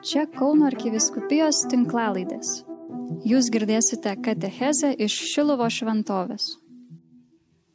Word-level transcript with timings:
Čia 0.00 0.22
Kauno 0.32 0.64
arkiviskupijos 0.64 1.58
tinklalaidės. 1.68 2.62
Jūs 3.28 3.50
girdėsite 3.52 4.14
katechezę 4.24 4.94
iš 4.96 5.12
Šilovo 5.28 5.66
šventovės. 5.68 6.54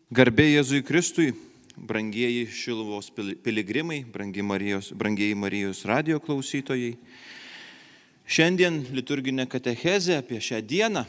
Garbė 0.10 0.48
Jėzui 0.56 0.82
Kristui, 0.82 1.36
brangieji 1.78 2.48
Šilovos 2.50 3.12
pil- 3.14 3.36
piligrimai, 3.46 4.00
Marijos, 4.42 4.90
brangieji 4.90 5.36
Marijos 5.38 5.84
radio 5.86 6.18
klausytojai. 6.18 6.96
Šiandien 8.26 8.82
liturginė 8.90 9.46
katechezė 9.46 10.18
apie 10.18 10.42
šią 10.42 10.64
dieną, 10.66 11.06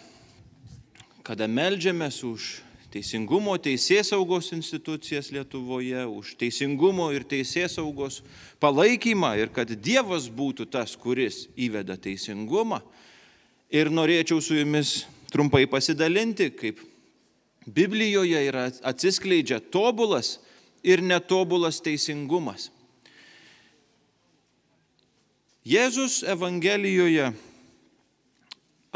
kada 1.24 1.48
melžiamės 1.48 2.20
už 2.28 2.60
teisingumo 2.96 3.56
teisės 3.60 4.10
saugos 4.12 4.48
institucijas 4.56 5.28
Lietuvoje, 5.34 6.06
už 6.08 6.34
teisingumo 6.40 7.10
ir 7.12 7.26
teisės 7.28 7.76
saugos 7.76 8.22
palaikymą 8.62 9.34
ir 9.40 9.52
kad 9.52 9.68
Dievas 9.68 10.30
būtų 10.32 10.68
tas, 10.72 10.96
kuris 10.96 11.44
įveda 11.60 11.98
teisingumą. 12.00 12.80
Ir 13.68 13.90
norėčiau 13.92 14.40
su 14.40 14.56
jumis 14.56 15.02
trumpai 15.32 15.66
pasidalinti, 15.68 16.48
kaip 16.56 16.80
Biblijoje 17.66 18.40
yra 18.46 18.68
atsiskleidžia 18.86 19.58
tobulas 19.60 20.36
ir 20.86 21.02
netobulas 21.02 21.82
teisingumas. 21.82 22.70
Jėzus 25.66 26.20
Evangelijoje 26.22 27.32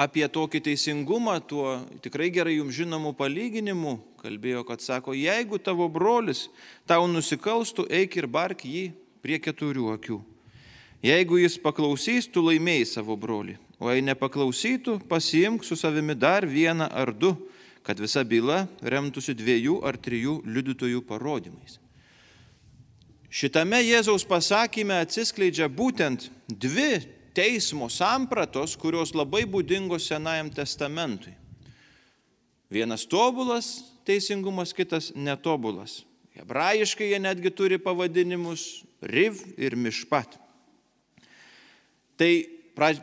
apie 0.01 0.25
tokį 0.33 0.63
teisingumą, 0.71 1.37
tuo 1.45 1.77
tikrai 2.01 2.31
gerai 2.33 2.57
jums 2.57 2.77
žinomų 2.79 3.13
palyginimų 3.19 3.99
kalbėjo, 4.23 4.65
kad 4.69 4.81
sako, 4.85 5.13
jeigu 5.17 5.61
tavo 5.61 5.89
brolis 5.93 6.47
tau 6.89 7.05
nusikalstų, 7.11 7.87
eik 8.01 8.17
ir 8.21 8.29
bark 8.31 8.65
jį 8.65 8.91
prie 9.25 9.41
keturių 9.43 9.91
akių. 9.97 10.21
Jeigu 11.05 11.41
jis 11.41 11.57
paklausys, 11.61 12.29
tu 12.29 12.43
laimėjai 12.45 12.89
savo 12.89 13.17
brolį, 13.17 13.57
o 13.81 13.89
jei 13.89 14.05
nepaklausytų, 14.05 14.99
pasiimk 15.09 15.65
su 15.65 15.77
savimi 15.77 16.17
dar 16.17 16.45
vieną 16.49 16.91
ar 16.93 17.13
du, 17.17 17.33
kad 17.85 18.01
visa 18.01 18.25
byla 18.25 18.67
remtųsi 18.85 19.33
dviejų 19.37 19.79
ar 19.89 19.97
trijų 19.97 20.43
liudytojų 20.45 21.01
parodymais. 21.09 21.79
Šitame 23.31 23.79
Jėzaus 23.85 24.27
pasakyme 24.29 24.99
atsiskleidžia 25.01 25.71
būtent 25.73 26.29
dvi 26.51 26.99
teismo 27.35 27.89
sampratos, 27.91 28.77
kurios 28.77 29.15
labai 29.15 29.45
būdingos 29.47 30.09
Senajam 30.11 30.51
testamentui. 30.55 31.33
Vienas 32.71 33.07
tobulas 33.07 33.81
teisingumas, 34.07 34.75
kitas 34.75 35.11
netobulas. 35.15 36.05
Hebrajiškai 36.39 37.11
jie 37.11 37.19
netgi 37.19 37.51
turi 37.51 37.79
pavadinimus 37.83 38.85
Riv 39.03 39.43
ir 39.59 39.75
Mišpat. 39.77 40.37
Tai 42.21 42.31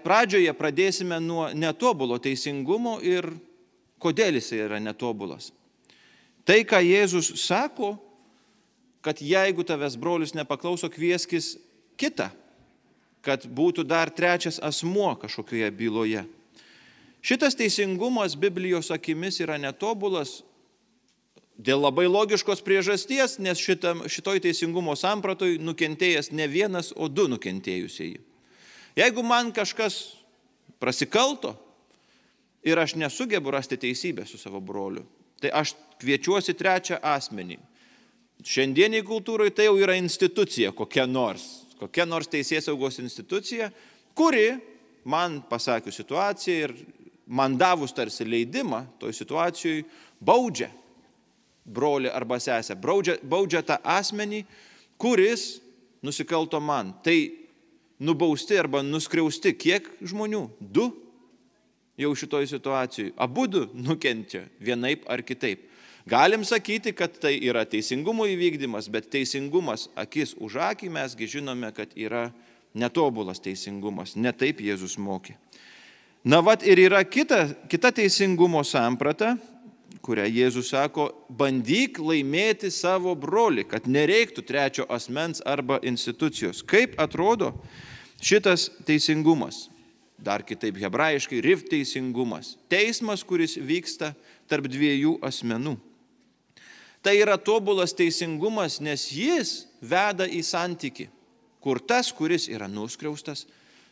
pradžioje 0.03 0.53
pradėsime 0.57 1.19
nuo 1.21 1.49
netobulo 1.53 2.19
teisingumo 2.21 2.97
ir 3.01 3.27
kodėl 4.01 4.37
jis 4.37 4.51
yra 4.57 4.79
netobulas. 4.81 5.51
Tai, 6.47 6.61
ką 6.63 6.79
Jėzus 6.85 7.33
sako, 7.43 7.97
kad 9.03 9.19
jeigu 9.19 9.65
tavęs 9.67 9.97
brolius 9.99 10.35
nepaklauso, 10.37 10.87
kvieskis 10.87 11.57
kitą, 11.99 12.29
kad 13.25 13.45
būtų 13.47 13.83
dar 13.87 14.11
trečias 14.13 14.59
asmuo 14.63 15.13
kažkokioje 15.19 15.71
byloje. 15.71 16.23
Šitas 17.21 17.57
teisingumas 17.59 18.37
Biblijos 18.39 18.91
akimis 18.93 19.41
yra 19.43 19.57
netobulas 19.59 20.41
dėl 21.57 21.81
labai 21.81 22.05
logiškos 22.07 22.61
priežasties, 22.63 23.39
nes 23.41 23.59
šitam, 23.59 24.05
šitoj 24.07 24.43
teisingumo 24.45 24.93
sampratoj 24.95 25.57
nukentėjęs 25.59 26.31
ne 26.31 26.45
vienas, 26.47 26.93
o 26.95 27.09
du 27.09 27.25
nukentėjusieji. 27.27 28.21
Jeigu 28.97 29.25
man 29.25 29.51
kažkas 29.53 30.17
prasikalto 30.81 31.55
ir 32.65 32.77
aš 32.79 32.95
nesugebu 32.97 33.51
rasti 33.53 33.77
teisybę 33.81 34.25
su 34.25 34.37
savo 34.37 34.61
broliu, 34.61 35.03
tai 35.41 35.51
aš 35.53 35.73
kviečiuosi 36.01 36.55
trečią 36.57 37.01
asmenį. 37.01 37.57
Šiandieniai 38.45 39.05
kultūrai 39.05 39.49
tai 39.49 39.65
jau 39.65 39.77
yra 39.81 39.97
institucija 39.97 40.71
kokia 40.71 41.07
nors, 41.09 41.66
kokia 41.79 42.05
nors 42.09 42.29
teisės 42.31 42.67
saugos 42.67 42.99
institucija, 43.01 43.69
kuri 44.17 44.57
man 45.07 45.41
pasakius 45.49 45.99
situaciją 46.01 46.67
ir 46.67 46.75
man 47.27 47.57
davus 47.59 47.93
tarsi 47.95 48.25
leidimą 48.27 48.83
toj 49.01 49.15
situacijai 49.15 49.85
baudžia 50.19 50.71
brolį 51.67 52.11
arba 52.15 52.39
sesę, 52.39 52.77
baudžia, 52.79 53.17
baudžia 53.23 53.61
tą 53.65 53.77
asmenį, 53.83 54.45
kuris 54.99 55.57
nusikalto 56.05 56.61
man. 56.63 56.93
Tai 57.03 57.17
nubausti 57.99 58.57
arba 58.57 58.83
nuskriausti 58.85 59.53
kiek 59.57 59.89
žmonių? 59.99 60.45
Du 60.61 60.87
jau 61.99 62.13
šitoj 62.15 62.47
situacijai. 62.47 63.13
Abu 63.17 63.47
du 63.51 63.65
nukenčia 63.73 64.45
vienaip 64.63 65.07
ar 65.11 65.23
kitaip. 65.25 65.65
Galim 66.07 66.45
sakyti, 66.47 66.93
kad 66.95 67.17
tai 67.19 67.33
yra 67.43 67.65
teisingumo 67.67 68.23
įvykdymas, 68.31 68.85
bet 68.87 69.09
teisingumas 69.11 69.89
akis 69.99 70.37
už 70.39 70.55
akį 70.69 70.87
mesgi 70.95 71.27
žinome, 71.27 71.67
kad 71.75 71.91
yra 71.99 72.29
netobulas 72.71 73.41
teisingumas. 73.43 74.13
Netaip 74.15 74.61
Jėzus 74.63 74.95
mokė. 74.95 75.35
Na 76.23 76.39
vad 76.39 76.63
ir 76.63 76.79
yra 76.79 77.01
kita, 77.03 77.49
kita 77.67 77.91
teisingumo 77.91 78.61
samprata, 78.63 79.33
kurią 79.99 80.29
Jėzus 80.31 80.69
sako, 80.71 81.09
bandyk 81.27 81.99
laimėti 81.99 82.71
savo 82.71 83.11
brolį, 83.11 83.65
kad 83.67 83.89
nereiktų 83.91 84.45
trečio 84.47 84.85
asmens 84.87 85.43
arba 85.43 85.81
institucijos. 85.83 86.63
Kaip 86.63 86.95
atrodo 87.03 87.51
šitas 88.23 88.69
teisingumas? 88.87 89.65
Dar 90.17 90.39
kitaip 90.47 90.79
hebrajiškai, 90.79 91.43
riv 91.43 91.67
teisingumas. 91.67 92.55
Teismas, 92.71 93.27
kuris 93.27 93.59
vyksta 93.59 94.13
tarp 94.47 94.71
dviejų 94.71 95.17
asmenų. 95.27 95.75
Tai 97.05 97.13
yra 97.15 97.37
tobulas 97.37 97.93
teisingumas, 97.95 98.79
nes 98.83 99.07
jis 99.13 99.53
veda 99.81 100.27
į 100.27 100.41
santyki, 100.43 101.07
kur 101.63 101.79
tas, 101.79 102.09
kuris 102.11 102.47
yra 102.49 102.67
nuskriaustas, 102.71 103.45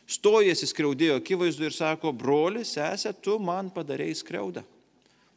stojasi 0.06 0.68
skriaudėjo 0.70 1.18
akivaizdu 1.20 1.66
ir 1.68 1.74
sako, 1.74 2.12
broli, 2.12 2.64
sesė, 2.66 3.14
tu 3.14 3.38
man 3.42 3.70
padarėjai 3.74 4.18
skriaudą. 4.20 4.64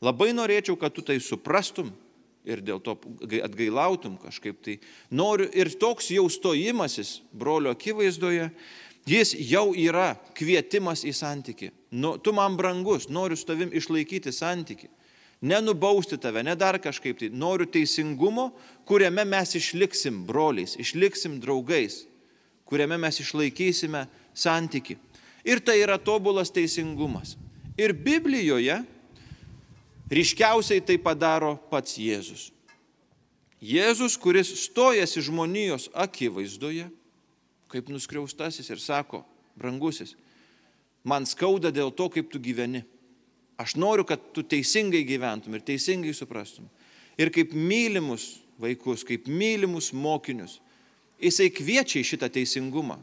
Labai 0.03 0.31
norėčiau, 0.35 0.77
kad 0.79 0.93
tu 0.95 1.03
tai 1.03 1.17
suprastum 1.19 1.91
ir 2.47 2.61
dėl 2.63 2.79
to 2.83 2.95
atgailautum 3.43 4.15
kažkaip 4.21 4.61
tai. 4.63 4.77
Noriu 5.11 5.49
ir 5.51 5.71
toks 5.79 6.09
jau 6.13 6.25
stojimasis 6.31 7.19
brolio 7.35 7.73
akivaizdoje, 7.75 8.47
jis 9.09 9.33
jau 9.49 9.71
yra 9.75 10.13
kvietimas 10.37 11.03
į 11.07 11.13
santyki. 11.17 11.73
Nu, 11.91 12.15
tu 12.21 12.33
man 12.35 12.55
brangus, 12.57 13.09
noriu 13.09 13.37
su 13.37 13.47
tavim 13.49 13.73
išlaikyti 13.75 14.33
santyki. 14.35 14.89
Nenubausti 15.41 16.17
tave, 16.19 16.43
ne 16.43 16.55
dar 16.55 16.75
kažkaip 16.83 17.19
tai. 17.19 17.29
Noriu 17.31 17.67
teisingumo, 17.71 18.49
kuriame 18.87 19.23
mes 19.23 19.55
išliksim 19.55 20.25
broliais, 20.27 20.75
išliksim 20.75 21.37
draugais, 21.39 22.01
kuriame 22.67 22.97
mes 22.99 23.21
išlaikysime 23.23 24.03
santyki. 24.35 24.97
Ir 25.47 25.63
tai 25.63 25.79
yra 25.79 25.95
tobulas 25.97 26.51
teisingumas. 26.51 27.37
Ir 27.79 27.95
Biblijoje 27.95 28.81
ryškiausiai 30.11 30.83
tai 30.83 30.99
padaro 30.99 31.55
pats 31.71 31.95
Jėzus. 31.95 32.49
Jėzus, 33.63 34.15
kuris 34.19 34.51
stojasi 34.65 35.23
žmonijos 35.23 35.89
akivaizdoje, 35.95 36.87
kaip 37.71 37.89
nuskriaustasis 37.91 38.67
ir 38.71 38.79
sako, 38.79 39.23
brangusis, 39.59 40.15
man 41.03 41.27
skauda 41.27 41.71
dėl 41.71 41.91
to, 41.95 42.07
kaip 42.11 42.31
tu 42.31 42.39
gyveni. 42.39 42.83
Aš 43.59 43.75
noriu, 43.75 44.05
kad 44.07 44.21
tu 44.31 44.43
teisingai 44.43 45.03
gyventum 45.03 45.57
ir 45.57 45.63
teisingai 45.67 46.13
suprastum. 46.15 46.69
Ir 47.19 47.31
kaip 47.35 47.51
mylimus 47.51 48.37
vaikus, 48.59 49.03
kaip 49.03 49.27
mylimus 49.27 49.91
mokinius, 49.91 50.59
jisai 51.19 51.49
kviečia 51.51 51.99
į 51.99 52.07
šitą 52.13 52.29
teisingumą. 52.31 52.95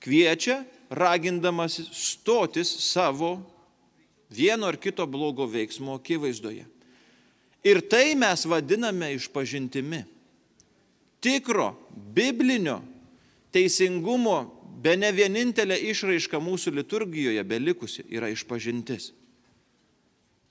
Kviečia, 0.00 0.62
ragindamas 0.88 1.76
stotis 1.92 2.70
savo 2.88 3.36
vieno 4.32 4.68
ar 4.68 4.78
kito 4.80 5.04
blogo 5.06 5.44
veiksmo 5.48 5.98
akivaizdoje. 5.98 6.64
Ir 7.68 7.80
tai 7.90 8.14
mes 8.16 8.46
vadiname 8.48 9.12
išpažintimi. 9.16 10.04
Tikro, 11.20 11.74
biblinio 12.14 12.78
teisingumo, 13.52 14.38
be 14.78 14.94
ne 14.96 15.10
vienintelė 15.12 15.76
išraiška 15.90 16.38
mūsų 16.40 16.76
liturgijoje 16.78 17.42
belikusi 17.44 18.06
yra 18.14 18.30
išpažintis. 18.30 19.10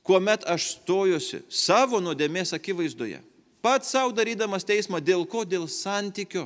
Kuomet 0.07 0.45
aš 0.47 0.71
stojusi 0.77 1.41
savo 1.51 1.99
nuodėmės 1.99 2.53
akivaizdoje, 2.55 3.19
pats 3.59 3.91
savo 3.91 4.13
darydamas 4.15 4.63
teismą, 4.67 5.01
dėl 5.03 5.25
ko? 5.27 5.43
Dėl 5.43 5.67
santykio. 5.67 6.45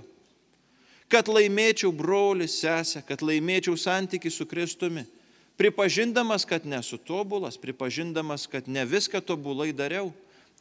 Kad 1.11 1.27
laimėčiau 1.29 1.91
brolį, 1.93 2.47
sesę, 2.49 3.03
kad 3.05 3.21
laimėčiau 3.21 3.75
santyki 3.77 4.31
su 4.31 4.47
Kristumi 4.49 5.05
pripažindamas, 5.59 6.47
kad 6.47 6.65
nesu 6.65 6.97
tobulas, 6.97 7.59
pripažindamas, 7.61 8.47
kad 8.49 8.65
ne 8.65 8.85
viską 8.87 9.21
tobulai 9.21 9.69
dariau 9.75 10.09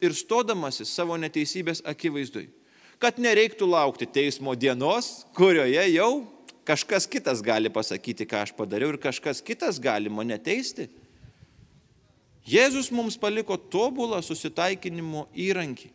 ir 0.03 0.13
stodamasis 0.13 0.91
savo 0.93 1.17
neteisybės 1.17 1.81
akivaizdui, 1.87 2.51
kad 3.01 3.17
nereiktų 3.17 3.65
laukti 3.65 4.05
teismo 4.05 4.53
dienos, 4.53 5.23
kurioje 5.33 5.87
jau 5.95 6.11
Kažkas 6.61 7.07
kitas 7.09 7.41
gali 7.41 7.71
pasakyti, 7.73 8.27
ką 8.29 8.45
aš 8.45 8.51
padariau 8.53 8.93
ir 8.93 8.99
kažkas 9.01 9.41
kitas 9.41 9.79
gali 9.81 10.11
mane 10.13 10.37
teisti. 10.37 10.85
Jėzus 12.47 12.89
mums 12.91 13.17
paliko 13.21 13.57
tobulą 13.57 14.21
susitaikinimo 14.25 15.27
įrankį. 15.37 15.91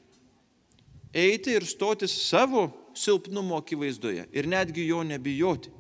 Eiti 1.16 1.56
ir 1.56 1.66
stotis 1.66 2.12
savo 2.26 2.68
silpnumo 2.96 3.58
akivaizdoje 3.58 4.26
ir 4.32 4.48
netgi 4.48 4.86
jo 4.86 5.02
nebijoti. 5.06 5.72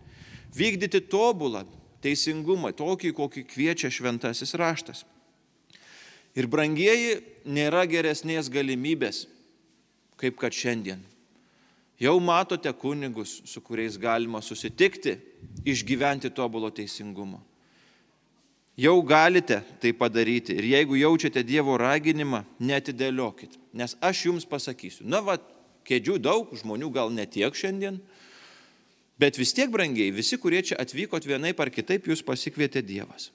Vykdyti 0.56 1.02
tobulą 1.12 1.64
teisingumą, 2.02 2.72
tokį, 2.76 3.12
kokį 3.16 3.44
kviečia 3.50 3.90
šventasis 3.92 4.54
raštas. 4.56 5.04
Ir 6.36 6.48
brangieji, 6.52 7.20
nėra 7.48 7.84
geresnės 7.88 8.48
galimybės, 8.52 9.24
kaip 10.20 10.36
kad 10.40 10.52
šiandien 10.52 11.04
Jau 11.96 12.18
matote 12.20 12.72
kunigus, 12.76 13.40
su 13.48 13.60
kuriais 13.64 13.96
galima 13.96 14.42
susitikti, 14.44 15.16
išgyventi 15.64 16.28
tobulo 16.30 16.68
teisingumo. 16.70 17.40
Jau 18.76 19.00
galite 19.02 19.62
tai 19.80 19.94
padaryti 19.96 20.52
ir 20.52 20.66
jeigu 20.68 20.98
jaučiate 21.00 21.40
Dievo 21.48 21.78
raginimą, 21.80 22.42
netidėliokit, 22.60 23.56
nes 23.72 23.96
aš 24.04 24.26
jums 24.26 24.44
pasakysiu, 24.44 25.06
na 25.08 25.22
va, 25.24 25.38
kėdžių 25.88 26.18
daug, 26.20 26.52
žmonių 26.60 26.90
gal 26.92 27.12
netiek 27.14 27.56
šiandien, 27.56 27.96
bet 29.16 29.40
vis 29.40 29.54
tiek 29.56 29.72
brangiai, 29.72 30.12
visi, 30.12 30.36
kurie 30.36 30.60
čia 30.60 30.76
atvykot 30.82 31.24
vienai 31.24 31.54
par 31.56 31.72
kitaip, 31.72 32.04
jūs 32.10 32.20
pasikvietė 32.26 32.84
Dievas. 32.84 33.30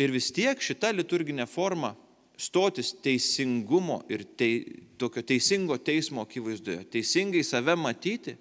Ir 0.00 0.14
vis 0.14 0.30
tiek 0.32 0.58
šita 0.64 0.94
liturginė 0.96 1.44
forma 1.46 1.92
stotis 2.40 2.94
teisingumo 3.04 4.00
ir 4.08 4.24
tei, 4.38 4.64
tokio 4.98 5.22
teisingo 5.22 5.76
teismo 5.76 6.24
akivaizdoje, 6.24 6.86
teisingai 6.90 7.44
save 7.44 7.76
matyti, 7.78 8.38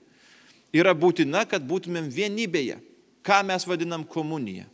yra 0.73 0.95
būtina, 0.95 1.43
kad 1.49 1.67
būtumėm 1.67 2.07
vienybėje. 2.07 2.79
Ką 3.23 3.43
mes 3.47 3.67
vadinam 3.67 4.07
komunija? 4.07 4.65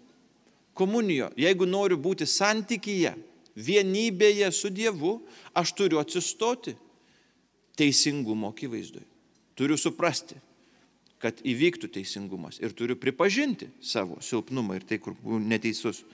Komunijo, 0.79 1.27
jeigu 1.35 1.67
noriu 1.67 1.97
būti 1.99 2.27
santykyje, 2.29 3.11
vienybėje 3.59 4.47
su 4.55 4.71
Dievu, 4.71 5.17
aš 5.57 5.73
turiu 5.75 5.99
atsistoti 5.99 6.75
teisingumo 7.79 8.51
akivaizdoje. 8.53 9.07
Turiu 9.59 9.75
suprasti, 9.79 10.37
kad 11.19 11.41
įvyktų 11.43 11.89
teisingumas 11.91 12.61
ir 12.63 12.71
turiu 12.75 12.95
pripažinti 12.99 13.67
savo 13.83 14.21
silpnumą 14.23 14.79
ir 14.79 14.85
tai, 14.87 15.01
kur 15.03 15.17
neteisus 15.43 16.05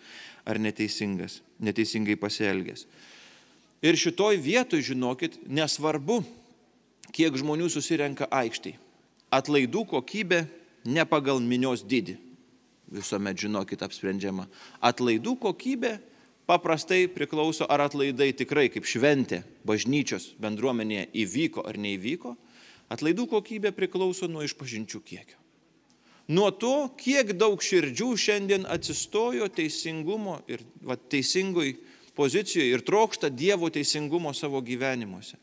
ar 0.46 0.58
neteisingas, 0.62 1.40
neteisingai 1.62 2.18
pasielgęs. 2.18 2.88
Ir 3.86 3.98
šitoj 4.02 4.40
vietoj, 4.42 4.82
žinokit, 4.82 5.38
nesvarbu, 5.46 6.24
kiek 7.14 7.38
žmonių 7.38 7.70
susirenka 7.70 8.26
aikštai. 8.34 8.74
Atlaidų 9.34 9.86
kokybė 9.94 10.46
ne 10.90 11.06
pagal 11.06 11.42
minios 11.44 11.84
dydį. 11.86 12.18
Visuomet, 12.94 13.40
žinokit, 13.42 13.82
apsprendžiama. 13.86 14.46
Atlaidų 14.86 15.38
kokybė 15.42 15.96
paprastai 16.46 17.06
priklauso, 17.10 17.66
ar 17.66 17.88
atlaidai 17.88 18.30
tikrai 18.38 18.68
kaip 18.74 18.86
šventė 18.86 19.42
bažnyčios 19.66 20.34
bendruomenėje 20.42 21.08
įvyko 21.26 21.66
ar 21.66 21.80
neįvyko. 21.82 22.36
Atlaidų 22.94 23.26
kokybė 23.32 23.74
priklauso 23.74 24.30
nuo 24.30 24.46
išpažinčių 24.46 25.02
kiekio 25.02 25.42
nuo 26.28 26.50
to, 26.52 26.90
kiek 26.98 27.34
daug 27.38 27.62
širdžių 27.62 28.10
šiandien 28.18 28.66
atsistojo 28.70 29.48
teisingumo 29.54 30.40
ir 30.50 30.64
va, 30.86 30.98
teisingoj 30.98 31.76
pozicijoje 32.18 32.74
ir 32.74 32.86
trokšta 32.86 33.30
Dievo 33.30 33.70
teisingumo 33.70 34.34
savo 34.34 34.62
gyvenimuose. 34.66 35.38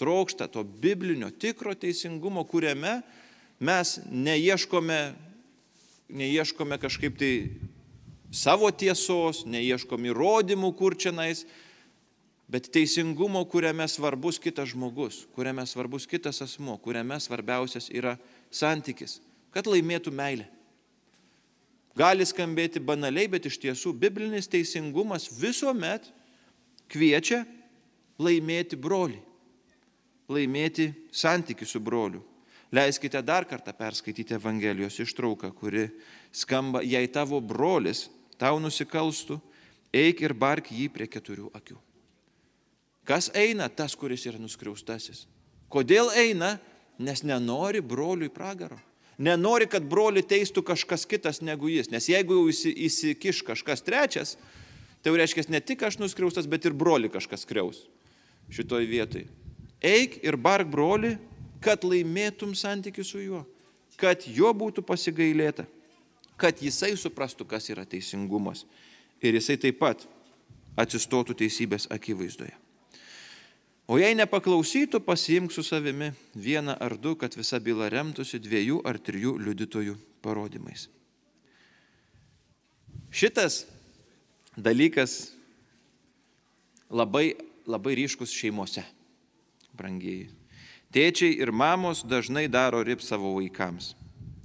Trokšta 0.00 0.48
to 0.50 0.64
biblinio 0.64 1.30
tikro 1.30 1.74
teisingumo, 1.78 2.42
kuriame 2.50 3.02
mes 3.62 4.00
neieškome, 4.10 4.98
neieškome 6.08 6.78
kažkaip 6.82 7.18
tai 7.20 7.34
savo 8.34 8.70
tiesos, 8.70 9.44
neieškom 9.46 10.10
įrodymų 10.10 10.72
kur 10.76 10.96
čia 10.98 11.12
nais, 11.14 11.44
bet 12.50 12.68
teisingumo, 12.72 13.44
kuriame 13.48 13.86
svarbus 13.88 14.40
kitas 14.42 14.74
žmogus, 14.74 15.24
kuriame 15.36 15.64
svarbus 15.66 16.08
kitas 16.10 16.42
asmo, 16.44 16.76
kuriame 16.82 17.16
svarbiausias 17.22 17.88
yra 17.94 18.18
santykis 18.52 19.20
kad 19.54 19.70
laimėtų 19.70 20.10
meilę. 20.10 20.48
Gali 21.94 22.26
skambėti 22.26 22.82
banaliai, 22.82 23.30
bet 23.30 23.46
iš 23.46 23.60
tiesų 23.62 23.92
biblinis 23.94 24.50
teisingumas 24.50 25.28
visuomet 25.38 26.08
kviečia 26.90 27.44
laimėti 28.18 28.74
brolį, 28.74 29.20
laimėti 30.26 30.90
santykių 31.14 31.68
su 31.70 31.78
broliu. 31.78 32.24
Leiskite 32.74 33.20
dar 33.22 33.46
kartą 33.46 33.72
perskaityti 33.76 34.34
Evangelijos 34.34 34.96
ištrauką, 34.98 35.52
kuri 35.54 35.88
skamba, 36.34 36.82
jei 36.82 37.06
tavo 37.06 37.38
brolis 37.38 38.08
tau 38.40 38.58
nusikalstų, 38.58 39.36
eik 39.94 40.24
ir 40.24 40.34
bark 40.34 40.72
jį 40.74 40.88
prie 40.90 41.06
keturių 41.06 41.52
akių. 41.54 41.76
Kas 43.06 43.28
eina, 43.36 43.68
tas, 43.68 43.94
kuris 43.94 44.24
yra 44.26 44.40
nuskriaustasis. 44.40 45.26
Kodėl 45.70 46.10
eina? 46.18 46.56
Nes 46.98 47.24
nenori 47.26 47.82
broliui 47.82 48.30
pragaro. 48.30 48.78
Nenori, 49.18 49.66
kad 49.70 49.82
broli 49.86 50.22
teistų 50.22 50.62
kažkas 50.66 51.04
kitas 51.10 51.40
negu 51.42 51.68
jis. 51.70 51.90
Nes 51.90 52.06
jeigu 52.10 52.36
jau 52.38 52.70
įsikiš 52.70 53.42
kažkas 53.46 53.82
trečias, 53.86 54.36
tai 55.02 55.10
jau 55.12 55.18
reiškia 55.18 55.46
ne 55.50 55.60
tik 55.62 55.82
aš 55.86 55.98
nuskriaustas, 56.02 56.46
bet 56.50 56.66
ir 56.66 56.74
broli 56.74 57.10
kažkas 57.12 57.46
skriaus 57.46 57.84
šitoj 58.54 58.86
vietoj. 58.86 59.24
Eik 59.84 60.18
ir 60.24 60.36
bark 60.40 60.70
broli, 60.70 61.14
kad 61.64 61.84
laimėtum 61.86 62.52
santykių 62.56 63.04
su 63.06 63.22
juo, 63.22 63.44
kad 64.00 64.26
jo 64.28 64.50
būtų 64.52 64.84
pasigailėta, 64.84 65.64
kad 66.36 66.60
jisai 66.62 66.92
suprastų, 66.98 67.46
kas 67.48 67.70
yra 67.72 67.86
teisingumas 67.88 68.64
ir 69.24 69.38
jisai 69.38 69.56
taip 69.60 69.80
pat 69.80 70.04
atsistotų 70.76 71.36
teisybės 71.38 71.88
akivaizdoje. 71.94 72.52
O 73.84 73.98
jei 74.00 74.16
nepaklausytų, 74.16 75.02
pasiimk 75.04 75.52
su 75.52 75.60
savimi 75.64 76.08
vieną 76.34 76.72
ar 76.80 76.96
du, 76.96 77.12
kad 77.20 77.34
visa 77.36 77.60
byla 77.60 77.90
remtųsi 77.92 78.40
dviejų 78.40 78.80
ar 78.88 78.96
trijų 78.96 79.36
liudytojų 79.44 79.96
parodymais. 80.24 80.86
Šitas 83.12 83.66
dalykas 84.56 85.34
labai, 86.88 87.34
labai 87.68 87.92
ryškus 88.00 88.32
šeimose, 88.32 88.86
brangieji. 89.76 90.30
Tėčiai 90.94 91.40
ir 91.42 91.50
mamos 91.50 92.04
dažnai 92.06 92.46
daro 92.46 92.84
rip 92.86 93.02
savo 93.02 93.34
vaikams, 93.34 93.94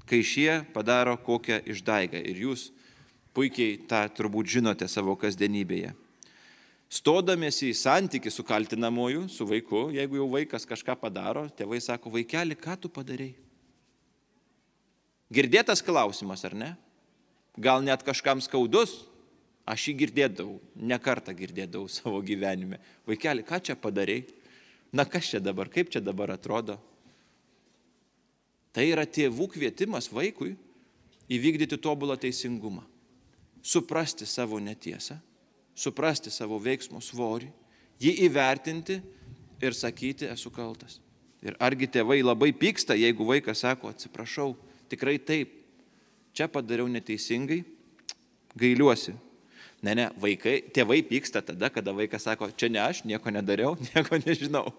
kai 0.09 0.23
šie 0.25 0.63
padaro 0.73 1.13
kokią 1.21 1.61
išdaigą 1.69 2.21
ir 2.25 2.45
jūs 2.47 2.69
puikiai 3.37 3.77
tą 3.89 4.01
turbūt 4.17 4.49
žinote 4.57 4.89
savo 4.89 5.13
kasdienybėje 5.13 5.93
stodamėsi 6.89 7.69
į 7.69 7.77
santyki 7.77 8.31
su 8.33 8.43
kaltinamoju, 8.43 9.27
su 9.29 9.45
vaiku, 9.47 9.89
jeigu 9.93 10.17
jau 10.17 10.27
vaikas 10.33 10.65
kažką 10.67 10.97
padaro, 10.99 11.45
tėvai 11.53 11.79
sako, 11.81 12.11
vaikeli, 12.17 12.57
ką 12.57 12.75
tu 12.81 12.89
padarėjai? 12.91 13.37
Girdėtas 15.29 15.85
klausimas, 15.85 16.41
ar 16.49 16.57
ne? 16.57 16.71
Gal 17.59 17.85
net 17.85 18.01
kažkam 18.05 18.41
skaudus? 18.41 19.03
Aš 19.69 19.91
jį 19.91 19.93
girdėdavau, 19.99 20.55
ne 20.81 20.97
kartą 20.97 21.35
girdėdavau 21.37 21.85
savo 21.93 22.23
gyvenime. 22.25 22.79
Vaikeli, 23.05 23.45
ką 23.45 23.59
čia 23.61 23.75
padarėjai? 23.77 24.25
Na 24.93 25.05
kas 25.05 25.29
čia 25.29 25.39
dabar, 25.43 25.69
kaip 25.69 25.91
čia 25.93 26.01
dabar 26.01 26.33
atrodo? 26.33 26.79
Tai 28.73 28.85
yra 28.85 29.05
tėvų 29.05 29.49
kvietimas 29.53 30.09
vaikui 30.13 30.55
įvykdyti 31.29 31.77
tobulą 31.81 32.17
teisingumą, 32.17 32.83
suprasti 33.61 34.25
savo 34.29 34.57
netiesą 34.61 35.19
suprasti 35.79 36.31
savo 36.31 36.59
veiksmo 36.59 36.99
svorį, 37.03 37.47
jį 38.03 38.15
įvertinti 38.27 38.99
ir 39.63 39.75
sakyti, 39.75 40.27
esu 40.27 40.51
kaltas. 40.51 40.99
Ir 41.43 41.55
argi 41.63 41.87
tėvai 41.87 42.19
labai 42.19 42.51
pyksta, 42.55 42.97
jeigu 42.99 43.27
vaikas 43.27 43.63
sako, 43.63 43.93
atsiprašau, 43.93 44.51
tikrai 44.91 45.15
taip, 45.23 45.53
čia 46.35 46.49
padariau 46.51 46.89
neteisingai, 46.91 47.61
gailiuosi. 48.59 49.15
Ne, 49.79 49.93
ne, 49.95 50.09
vaikai, 50.19 50.57
tėvai 50.75 50.99
pyksta 51.07 51.39
tada, 51.45 51.69
kada 51.71 51.93
vaikas 51.95 52.25
sako, 52.27 52.49
čia 52.51 52.67
ne 52.67 52.81
aš, 52.83 53.05
nieko 53.07 53.31
nedariau, 53.31 53.77
nieko 53.87 54.19
nežinau. 54.19 54.73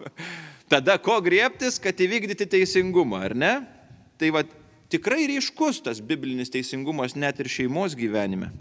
Tada 0.68 0.98
ko 1.00 1.16
griebtis, 1.24 1.80
kad 1.80 1.96
įvykdyti 1.96 2.48
teisingumą, 2.56 3.22
ar 3.30 3.36
ne? 3.36 3.54
Tai 4.20 4.34
va, 4.36 4.44
tikrai 4.92 5.24
ryškus 5.30 5.80
tas 5.86 6.02
biblinis 6.04 6.52
teisingumas 6.52 7.16
net 7.16 7.40
ir 7.40 7.48
šeimos 7.48 7.96
gyvenime 7.96 8.52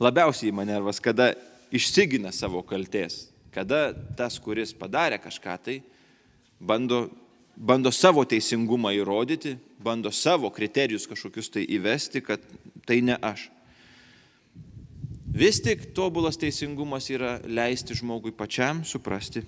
labiausiai 0.00 0.52
manervas, 0.54 1.00
kada 1.00 1.32
išsigina 1.74 2.32
savo 2.32 2.62
kalties, 2.62 3.28
kada 3.54 3.92
tas, 4.16 4.38
kuris 4.38 4.72
padarė 4.76 5.18
kažką 5.22 5.56
tai, 5.64 5.78
bando, 6.60 7.08
bando 7.56 7.92
savo 7.94 8.24
teisingumą 8.28 8.94
įrodyti, 8.96 9.56
bando 9.82 10.12
savo 10.14 10.50
kriterijus 10.54 11.08
kažkokius 11.10 11.50
tai 11.54 11.66
įvesti, 11.66 12.22
kad 12.24 12.42
tai 12.86 13.02
ne 13.02 13.18
aš. 13.18 13.48
Vis 15.38 15.60
tik 15.62 15.92
tobulas 15.94 16.34
teisingumas 16.34 17.06
yra 17.14 17.36
leisti 17.46 17.94
žmogui 17.94 18.32
pačiam 18.34 18.80
suprasti 18.82 19.44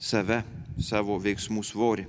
save, 0.00 0.38
savo 0.80 1.18
veiksmų 1.20 1.60
svorį. 1.68 2.06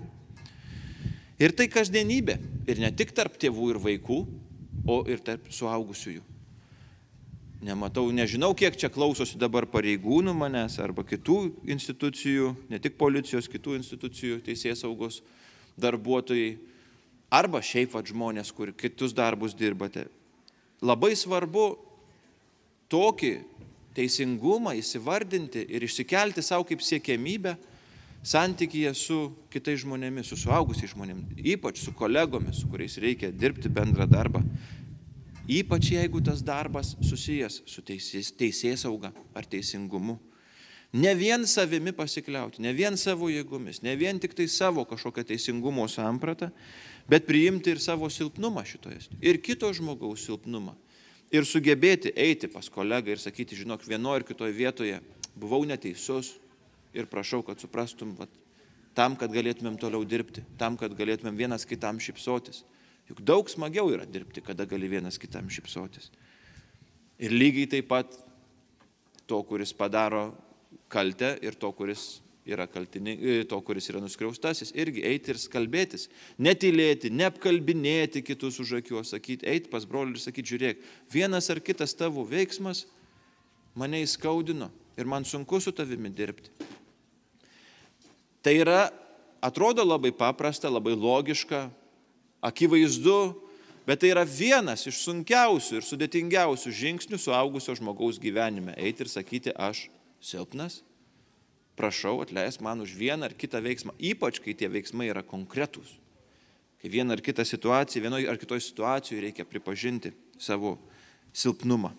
Ir 1.43 1.51
tai 1.51 1.67
kasdienybė. 1.67 2.38
Ir 2.69 2.79
ne 2.79 2.91
tik 2.95 3.11
tarp 3.17 3.35
tėvų 3.41 3.73
ir 3.73 3.79
vaikų, 3.83 4.19
o 4.88 4.97
ir 5.11 5.19
tarp 5.25 5.49
suaugusiųjų. 5.51 6.21
Nematau, 7.67 8.05
nežinau, 8.15 8.53
kiek 8.55 8.77
čia 8.79 8.88
klausosi 8.88 9.35
dabar 9.41 9.67
pareigūnų 9.67 10.38
manęs 10.39 10.79
arba 10.79 11.03
kitų 11.03 11.41
institucijų, 11.75 12.53
ne 12.71 12.79
tik 12.79 12.95
policijos, 12.95 13.51
kitų 13.51 13.75
institucijų, 13.81 14.39
teisės 14.47 14.85
saugos 14.85 15.19
darbuotojai, 15.75 16.55
arba 17.35 17.59
šiaip 17.59 17.91
vad 17.97 18.07
žmonės, 18.07 18.55
kur 18.55 18.71
kitus 18.71 19.11
darbus 19.17 19.59
dirbate. 19.59 20.07
Labai 20.79 21.17
svarbu 21.19 21.88
tokį 22.89 23.34
teisingumą 23.98 24.75
įsivardinti 24.79 25.65
ir 25.69 25.84
išsikelti 25.86 26.43
savo 26.46 26.65
kaip 26.67 26.84
siekėmybę 26.86 27.55
santykyje 28.25 28.91
su 28.98 29.19
kitais 29.51 29.81
žmonėmis, 29.84 30.27
su 30.27 30.38
suaugusiais 30.39 30.91
žmonėmis, 30.93 31.39
ypač 31.55 31.79
su 31.84 31.93
kolegomis, 31.96 32.60
su 32.62 32.69
kuriais 32.72 32.98
reikia 33.00 33.31
dirbti 33.31 33.72
bendrą 33.72 34.08
darbą. 34.10 34.43
Ypač 35.50 35.93
jeigu 35.96 36.22
tas 36.22 36.43
darbas 36.46 36.93
susijęs 37.01 37.63
su 37.65 37.81
teisės, 37.81 38.34
teisės 38.38 38.84
sauga 38.86 39.10
ar 39.34 39.48
teisingumu. 39.50 40.19
Ne 40.93 41.13
vien 41.13 41.46
savimi 41.46 41.93
pasikliauti, 41.93 42.62
ne 42.65 42.74
vien 42.74 42.96
savo 42.98 43.29
jėgomis, 43.29 43.84
ne 43.86 43.96
vien 43.98 44.17
tik 44.22 44.34
tai 44.38 44.48
savo 44.50 44.86
kažkokią 44.89 45.25
teisingumo 45.31 45.86
sampratą, 45.89 46.50
bet 47.10 47.27
priimti 47.29 47.74
ir 47.74 47.81
savo 47.81 48.10
silpnumą 48.10 48.63
šitoje, 48.65 49.03
ir 49.22 49.38
kito 49.41 49.69
žmogaus 49.74 50.25
silpnumą. 50.25 50.75
Ir 51.29 51.45
sugebėti 51.45 52.09
eiti 52.17 52.50
pas 52.50 52.65
kolegą 52.74 53.13
ir 53.13 53.21
sakyti, 53.21 53.57
žinok, 53.57 53.83
vienoje 53.86 54.24
ir 54.24 54.25
kitoje 54.25 54.53
vietoje 54.55 55.00
buvau 55.38 55.62
neteisus 55.67 56.33
ir 56.93 57.05
prašau, 57.09 57.43
kad 57.45 57.62
suprastum, 57.62 58.15
vat, 58.17 58.31
tam, 58.98 59.15
kad 59.19 59.31
galėtumėm 59.33 59.77
toliau 59.79 60.01
dirbti, 60.07 60.41
tam, 60.57 60.77
kad 60.79 60.95
galėtumėm 60.98 61.38
vienas 61.38 61.67
kitam 61.69 62.01
šipsotis. 62.01 62.63
Juk 63.09 63.21
daug 63.25 63.50
smagiau 63.50 63.89
yra 63.93 64.05
dirbti, 64.09 64.41
kada 64.45 64.65
gali 64.69 64.89
vienas 64.89 65.17
kitam 65.21 65.50
šipsotis. 65.50 66.09
Ir 67.21 67.33
lygiai 67.33 67.69
taip 67.69 67.89
pat 67.89 68.17
to, 69.29 69.41
kuris 69.45 69.74
padaro 69.74 70.31
kaltę 70.89 71.36
ir 71.45 71.57
to, 71.57 71.71
kuris 71.77 72.21
yra, 72.48 72.67
kaltini, 72.67 73.15
e, 73.22 73.43
to, 73.48 73.60
kuris 73.65 73.89
yra 73.91 74.01
nuskriaustasis, 74.03 74.72
irgi 74.77 75.03
eiti 75.05 75.34
ir 75.34 75.39
kalbėtis. 75.51 76.08
Netylėti, 76.41 77.12
neapkalbinėti 77.13 78.24
kitus 78.25 78.60
už 78.63 78.79
akių, 78.79 79.03
sakyti, 79.08 79.48
eiti 79.50 79.72
pas 79.72 79.86
brolių 79.86 80.15
ir 80.15 80.24
sakyti, 80.24 80.55
žiūrėk, 80.55 80.88
vienas 81.13 81.50
ar 81.51 81.62
kitas 81.63 81.93
tavo 81.98 82.25
veiksmas 82.27 82.86
mane 83.77 84.01
įskaudino 84.05 84.72
ir 85.00 85.08
man 85.10 85.27
sunku 85.27 85.62
su 85.62 85.72
tavimi 85.75 86.12
dirbti. 86.12 86.51
Tai 88.43 88.55
yra, 88.55 88.88
atrodo 89.43 89.84
labai 89.84 90.12
paprasta, 90.15 90.72
labai 90.72 90.96
logiška, 90.96 91.67
akivaizdu, 92.41 93.19
bet 93.88 94.01
tai 94.01 94.13
yra 94.13 94.24
vienas 94.24 94.86
iš 94.88 95.01
sunkiausių 95.03 95.79
ir 95.79 95.88
sudėtingiausių 95.88 96.72
žingsnių 96.81 97.19
suaugusio 97.19 97.75
žmogaus 97.79 98.19
gyvenime. 98.22 98.75
Eiti 98.79 99.03
ir 99.03 99.12
sakyti, 99.12 99.51
aš 99.55 99.89
silpnas, 100.24 100.81
prašau 101.79 102.19
atleisk 102.25 102.59
man 102.65 102.83
už 102.83 102.91
vieną 103.00 103.29
ar 103.29 103.36
kitą 103.39 103.63
veiksmą, 103.63 103.95
ypač 103.95 104.41
kai 104.43 104.51
tie 104.51 104.67
veiksmai 104.67 105.07
yra 105.07 105.24
konkretūs. 105.24 105.95
Kai 106.79 106.91
vieną 106.91 107.15
ar 107.15 107.24
kitą 107.24 107.48
situaciją, 107.48 108.03
vienoje 108.03 108.27
ar 108.31 108.39
kitoje 108.39 108.63
situacijoje 108.67 109.24
reikia 109.24 109.48
pripažinti 109.48 110.12
savo 110.39 110.75
silpnumą. 111.31 111.91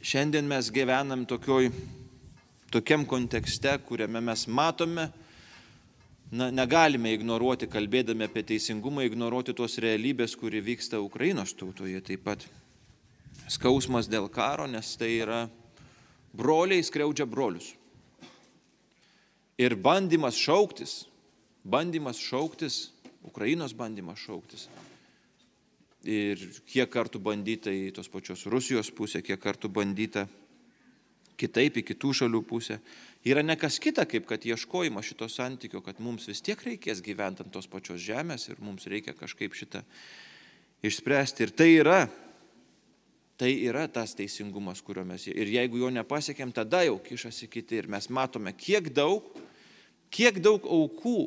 Šiandien 0.00 0.46
mes 0.48 0.70
gyvenam 0.72 1.26
tokioj 1.28 1.68
tokiam 2.70 3.04
kontekste, 3.06 3.74
kuriame 3.86 4.22
mes 4.24 4.46
matome, 4.48 5.10
na, 6.30 6.48
negalime 6.54 7.12
ignoruoti, 7.12 7.68
kalbėdami 7.70 8.24
apie 8.24 8.44
teisingumą, 8.46 9.04
ignoruoti 9.04 9.54
tos 9.58 9.76
realybės, 9.82 10.36
kuri 10.38 10.62
vyksta 10.64 11.02
Ukrainos 11.02 11.52
tautoje 11.58 12.00
taip 12.06 12.24
pat. 12.24 12.46
Skausmas 13.50 14.08
dėl 14.10 14.28
karo, 14.30 14.66
nes 14.70 14.94
tai 14.98 15.16
yra 15.20 15.40
broliai 16.32 16.84
skriaudžia 16.86 17.26
brolius. 17.26 17.72
Ir 19.60 19.74
bandymas 19.76 20.38
šauktis, 20.40 21.04
bandymas 21.64 22.20
šauktis, 22.22 22.90
Ukrainos 23.26 23.74
bandymas 23.76 24.22
šauktis. 24.22 24.68
Ir 26.08 26.40
kiek 26.64 26.88
kartų 26.88 27.20
bandyta 27.20 27.72
į 27.74 27.90
tos 27.92 28.08
pačios 28.08 28.46
Rusijos 28.48 28.88
pusę, 28.96 29.20
kiek 29.20 29.40
kartų 29.42 29.68
bandyta 29.68 30.24
kitaip 31.40 31.78
į 31.80 31.84
kitų 31.92 32.12
šalių 32.22 32.40
pusę, 32.48 32.78
yra 33.24 33.42
ne 33.44 33.56
kas 33.60 33.78
kita, 33.82 34.06
kaip 34.08 34.26
kad 34.28 34.44
ieškojama 34.44 35.02
šito 35.04 35.28
santykio, 35.28 35.80
kad 35.84 36.00
mums 36.02 36.28
vis 36.28 36.42
tiek 36.44 36.60
reikės 36.64 37.02
gyventi 37.04 37.44
ant 37.44 37.52
tos 37.54 37.68
pačios 37.70 38.00
žemės 38.04 38.48
ir 38.50 38.60
mums 38.64 38.88
reikia 38.90 39.16
kažkaip 39.16 39.56
šitą 39.56 39.82
išspręsti. 40.84 41.46
Ir 41.46 41.54
tai 41.56 41.70
yra, 41.78 42.00
tai 43.40 43.54
yra 43.64 43.86
tas 43.88 44.12
teisingumas, 44.18 44.82
kurio 44.84 45.06
mes 45.08 45.24
ir 45.32 45.48
jeigu 45.48 45.80
jo 45.80 45.90
nepasiekėm, 45.94 46.52
tada 46.52 46.82
jau 46.84 46.98
kišasi 47.00 47.48
kiti 47.48 47.80
ir 47.80 47.88
mes 47.88 48.10
matome, 48.12 48.52
kiek 48.52 48.92
daug, 48.92 49.24
kiek 50.12 50.42
daug 50.44 50.66
aukų 50.68 51.18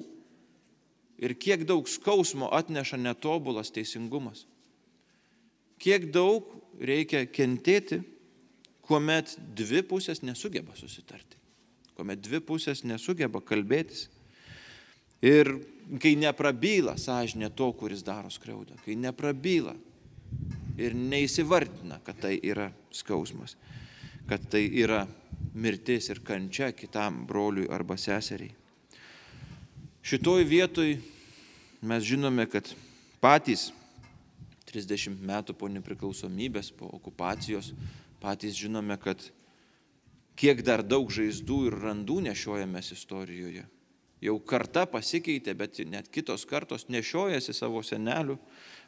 ir 1.25 1.33
kiek 1.33 1.65
daug 1.65 1.89
skausmo 1.89 2.51
atneša 2.53 3.01
netobulas 3.01 3.73
teisingumas. 3.73 4.45
Kiek 5.81 6.11
daug 6.13 6.47
reikia 6.79 7.25
kentėti 7.25 8.03
kuomet 8.87 9.37
dvi 9.55 9.83
pusės 9.87 10.21
nesugeba 10.23 10.75
susitarti, 10.77 11.39
kuomet 11.95 12.21
dvi 12.23 12.41
pusės 12.43 12.83
nesugeba 12.87 13.41
kalbėtis. 13.43 14.09
Ir 15.23 15.53
kai 16.03 16.17
neprabyla 16.19 16.97
sąžinė 16.99 17.47
to, 17.55 17.69
kuris 17.79 18.03
daro 18.03 18.31
skriaudą, 18.33 18.75
kai 18.83 18.97
neprabyla 18.99 19.75
ir 20.77 20.95
neįsivardina, 20.97 21.99
kad 22.05 22.19
tai 22.23 22.37
yra 22.41 22.69
skausmas, 22.93 23.55
kad 24.29 24.45
tai 24.51 24.65
yra 24.81 25.03
mirtis 25.53 26.09
ir 26.09 26.23
kančia 26.25 26.71
kitam 26.73 27.23
broliui 27.29 27.69
arba 27.71 27.97
seseriai. 27.97 28.53
Šitoj 30.03 30.43
vietoj 30.43 30.97
mes 31.87 32.03
žinome, 32.03 32.47
kad 32.51 32.67
patys 33.23 33.69
30 34.67 35.21
metų 35.21 35.55
po 35.55 35.69
nepriklausomybės, 35.71 36.73
po 36.75 36.89
okupacijos 36.97 37.71
Patys 38.23 38.55
žinome, 38.55 38.95
kad 39.03 39.19
kiek 40.39 40.61
dar 40.63 40.79
daug 40.79 41.09
žaizdų 41.11 41.57
ir 41.67 41.75
randų 41.75 42.21
nešiojamės 42.29 42.93
istorijoje. 42.95 43.65
Jau 44.23 44.37
karta 44.39 44.85
pasikeitė, 44.87 45.51
bet 45.59 45.81
net 45.91 46.07
kitos 46.07 46.45
kartos 46.47 46.87
nešiojasi 46.87 47.51
savo 47.51 47.81
senelių, 47.83 48.37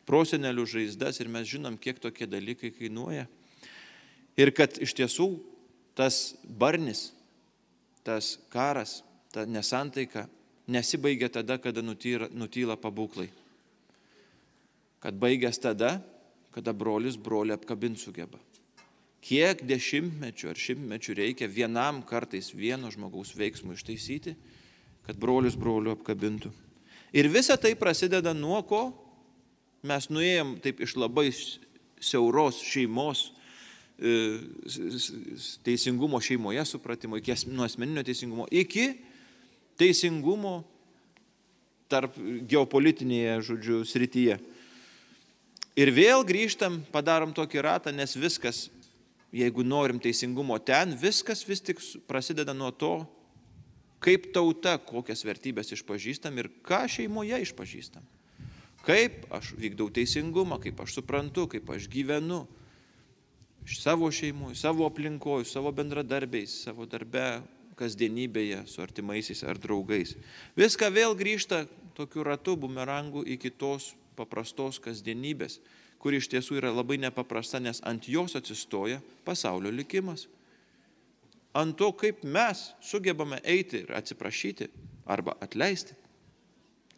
prosenelių 0.05 0.65
žaizdas 0.69 1.19
ir 1.19 1.31
mes 1.31 1.47
žinom, 1.49 1.77
kiek 1.81 1.99
tokie 2.01 2.27
dalykai 2.29 2.71
kainuoja. 2.75 3.25
Ir 4.37 4.51
kad 4.55 4.77
iš 4.81 4.93
tiesų 4.97 5.29
tas 5.95 6.35
barnis, 6.45 7.09
tas 8.05 8.35
karas, 8.53 8.99
ta 9.33 9.45
nesantaika 9.47 10.27
nesibaigia 10.67 11.29
tada, 11.29 11.57
kada 11.61 11.81
nutyra, 11.85 12.29
nutyla 12.33 12.75
pabūklai. 12.79 13.29
Kad 15.01 15.17
baigęs 15.21 15.61
tada, 15.61 15.97
kada 16.55 16.73
brolis 16.73 17.17
brolį 17.19 17.55
apkabint 17.55 18.01
sugeba 18.01 18.41
kiek 19.25 19.63
dešimtmečių 19.65 20.51
ar 20.51 20.59
šimtmečių 20.59 21.15
reikia 21.17 21.49
vienam 21.49 22.03
kartais 22.05 22.51
vieno 22.53 22.91
žmogaus 22.93 23.33
veiksmų 23.37 23.73
ištaisyti, 23.73 24.35
kad 25.05 25.17
brolius 25.17 25.57
broliu 25.57 25.95
apkabintų. 25.95 26.51
Ir 27.15 27.29
visa 27.33 27.57
tai 27.57 27.73
prasideda 27.79 28.35
nuo 28.37 28.59
ko 28.67 28.83
mes 29.85 30.09
nuėjom 30.11 30.55
taip 30.63 30.81
iš 30.83 30.95
labai 30.99 31.29
siauros 31.31 32.59
šeimos, 32.65 33.29
e, 33.97 34.15
teisingumo 35.65 36.19
šeimoje 36.21 36.65
supratimo, 36.67 37.19
iki 37.21 37.37
nuo 37.53 37.67
asmeninio 37.67 38.03
teisingumo, 38.05 38.49
iki 38.51 38.91
teisingumo 39.79 40.59
tarp 41.91 42.17
geopolitinėje, 42.49 43.39
žodžiu, 43.45 43.83
srityje. 43.85 44.39
Ir 45.75 45.91
vėl 45.91 46.23
grįžtam, 46.25 46.79
padarom 46.91 47.33
tokį 47.35 47.61
ratą, 47.61 47.91
nes 47.93 48.15
viskas 48.15 48.65
jeigu 49.35 49.63
norim 49.63 49.99
teisingumo 49.99 50.57
ten, 50.63 50.95
viskas 50.95 51.43
vis 51.47 51.61
tik 51.63 51.81
prasideda 52.07 52.55
nuo 52.55 52.71
to, 52.71 52.93
kaip 54.03 54.29
tauta, 54.35 54.77
kokias 54.79 55.25
vertybės 55.27 55.73
išpažįstam 55.75 56.37
ir 56.39 56.51
ką 56.65 56.85
šeimoje 56.91 57.41
išpažįstam. 57.47 58.05
Kaip 58.85 59.25
aš 59.33 59.53
vykdau 59.57 59.89
teisingumą, 59.93 60.59
kaip 60.61 60.79
aš 60.83 60.99
suprantu, 60.99 61.47
kaip 61.49 61.69
aš 61.73 61.89
gyvenu 61.89 62.43
iš 63.65 63.79
savo 63.81 64.11
šeimoje, 64.13 64.55
savo 64.59 64.85
aplinkoje, 64.85 65.47
savo 65.49 65.71
bendradarbiais, 65.73 66.53
savo 66.67 66.85
darbe, 66.85 67.41
kasdienybėje, 67.75 68.61
su 68.71 68.79
artimaisiais 68.79 69.41
ar 69.43 69.57
draugais. 69.59 70.13
Viską 70.55 70.91
vėl 70.93 71.17
grįžta 71.17 71.65
tokiu 71.97 72.23
ratu 72.23 72.53
bumerangu 72.55 73.25
iki 73.25 73.49
tos 73.51 73.95
paprastos 74.15 74.79
kasdienybės 74.79 75.59
kuri 76.05 76.19
iš 76.21 76.27
tiesų 76.29 76.59
yra 76.59 76.69
labai 76.69 76.99
nepaprasta, 77.01 77.57
nes 77.57 77.79
ant 77.81 78.05
jos 78.05 78.37
atsistoja 78.37 78.99
pasaulio 79.25 79.71
likimas. 79.73 80.27
ant 81.55 81.77
to, 81.79 81.87
kaip 81.95 82.23
mes 82.23 82.75
sugebame 82.83 83.39
eiti 83.41 83.79
ir 83.85 83.93
atsiprašyti 83.95 84.67
arba 85.07 85.37
atleisti, 85.39 85.95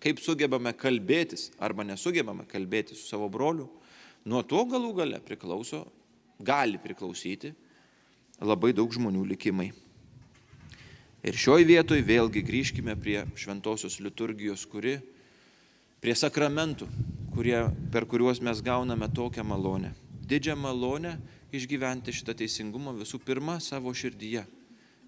kaip 0.04 0.22
sugebame 0.22 0.74
kalbėtis 0.78 1.52
arba 1.60 1.86
nesugebame 1.88 2.46
kalbėti 2.50 2.96
su 2.96 3.08
savo 3.08 3.30
broliu, 3.30 3.68
nuo 4.26 4.44
to 4.44 4.64
galų 4.70 4.94
gale 4.98 5.20
priklauso, 5.24 5.86
gali 6.40 6.78
priklausyti 6.82 7.54
labai 8.42 8.74
daug 8.78 8.92
žmonių 8.94 9.26
likimai. 9.34 9.72
Ir 11.26 11.36
šioj 11.36 11.66
vietoj 11.68 12.04
vėlgi 12.06 12.44
grįžkime 12.46 12.94
prie 13.02 13.24
šventosios 13.36 13.98
liturgijos, 14.00 14.68
kuri, 14.70 15.00
prie 16.00 16.14
sakramentų, 16.16 16.86
kurie, 17.34 17.58
per 17.92 18.06
kuriuos 18.06 18.40
mes 18.46 18.62
gauname 18.64 19.10
tokią 19.10 19.44
malonę. 19.44 19.96
Didžią 20.28 20.56
malonę 20.60 21.16
išgyventi 21.56 22.14
šitą 22.14 22.36
teisingumą 22.38 22.94
visų 23.00 23.20
pirma 23.26 23.58
savo 23.64 23.94
širdyje. 23.96 24.46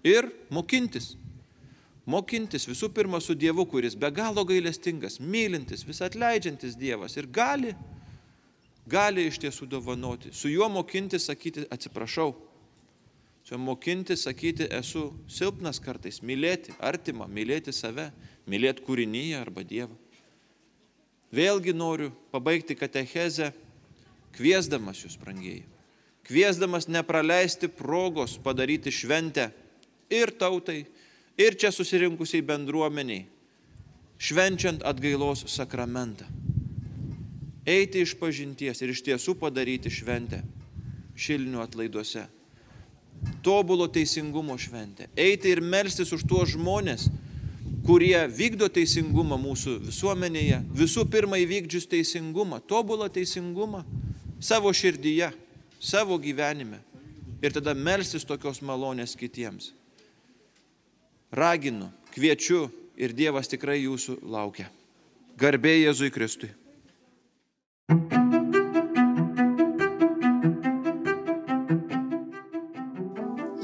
Ir 0.04 0.30
mokintis. 0.50 1.14
Mokintis 2.08 2.64
visų 2.68 2.88
pirma 2.94 3.20
su 3.20 3.34
Dievu, 3.36 3.66
kuris 3.68 3.96
be 3.98 4.08
galo 4.14 4.44
gailestingas, 4.48 5.18
mylintis, 5.20 5.84
vis 5.86 6.00
atleidžiantis 6.04 6.76
Dievas 6.80 7.16
ir 7.20 7.28
gali, 7.28 7.74
gali 8.88 9.26
iš 9.28 9.40
tiesų 9.42 9.68
dovanoti. 9.70 10.32
Su 10.32 10.48
juo 10.48 10.68
mokintis 10.72 11.28
sakyti 11.28 11.66
atsiprašau. 11.70 12.32
Su 13.44 13.54
juo 13.54 13.60
mokintis 13.62 14.24
sakyti 14.26 14.68
esu 14.80 15.10
silpnas 15.28 15.80
kartais, 15.82 16.22
mylėti 16.24 16.74
artimą, 16.80 17.28
mylėti 17.28 17.74
save, 17.76 18.10
mylėti 18.48 18.86
kūrinyje 18.86 19.40
arba 19.40 19.64
Dievą. 19.64 19.96
Vėlgi 21.30 21.76
noriu 21.76 22.10
pabaigti 22.32 22.74
katechezę, 22.74 23.52
kviesdamas 24.34 25.04
jūs, 25.04 25.20
brangieji 25.20 25.68
kviesdamas 26.30 26.86
nepraleisti 26.86 27.68
progos 27.68 28.36
padaryti 28.38 28.92
šventę 28.94 29.48
ir 30.14 30.30
tautai, 30.38 30.84
ir 31.40 31.56
čia 31.56 31.72
susirinkusiai 31.72 32.44
bendruomeniai, 32.44 33.24
švenčiant 34.20 34.84
atgailos 34.84 35.46
sakramentą. 35.48 36.28
Eiti 37.64 38.02
iš 38.04 38.14
pažinties 38.20 38.80
ir 38.82 38.92
iš 38.92 39.02
tiesų 39.06 39.36
padaryti 39.40 39.92
šventę 39.92 40.42
šilinių 41.20 41.60
atlaiduose. 41.64 42.26
Tobulo 43.44 43.86
teisingumo 43.92 44.56
šventę. 44.58 45.10
Eiti 45.16 45.52
ir 45.52 45.60
melstis 45.60 46.12
už 46.16 46.24
tuos 46.28 46.54
žmonės, 46.54 47.08
kurie 47.84 48.16
vykdo 48.32 48.68
teisingumą 48.72 49.36
mūsų 49.40 49.76
visuomenėje, 49.88 50.62
visų 50.76 51.04
pirma 51.12 51.40
įvykdžius 51.40 51.88
teisingumą, 51.90 52.60
tobulą 52.64 53.10
teisingumą 53.12 53.84
savo 54.40 54.72
širdyje 54.72 55.30
savo 55.80 56.18
gyvenime 56.20 56.80
ir 57.40 57.52
tada 57.56 57.74
melstis 57.76 58.24
tokios 58.28 58.60
malonės 58.64 59.16
kitiems. 59.16 59.72
Raginu, 61.30 61.92
kviečiu 62.10 62.64
ir 62.98 63.12
Dievas 63.14 63.46
tikrai 63.46 63.78
jūsų 63.84 64.16
laukia. 64.26 64.66
Garbė 65.38 65.76
Jėzui 65.78 66.10
Kristui. 66.10 66.50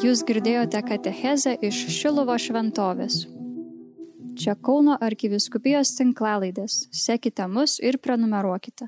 Jūs 0.06 0.22
girdėjote 0.22 0.78
katechezę 0.86 1.56
iš 1.66 1.80
Šilovo 1.90 2.36
šventovės. 2.38 3.24
Čia 4.38 4.54
Kauno 4.54 4.94
arkiviskupijos 5.02 5.96
tinklalaidės. 5.98 6.84
Sekite 6.94 7.48
mus 7.50 7.80
ir 7.82 7.98
prenumeruokite. 7.98 8.86